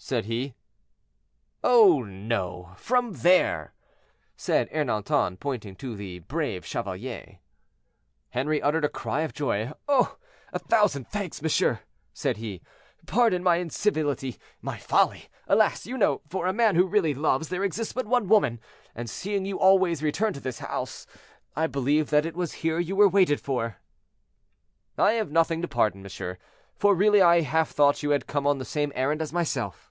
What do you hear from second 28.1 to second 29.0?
had come on the same